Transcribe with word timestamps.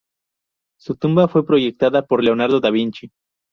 Su 0.79 0.95
tumba 0.95 1.27
fue 1.27 1.45
proyectada 1.45 2.01
por 2.07 2.23
Leonardo 2.23 2.59
da 2.59 2.71
Vinci. 2.71 3.11